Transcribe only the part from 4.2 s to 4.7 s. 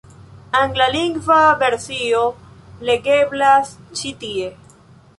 tie.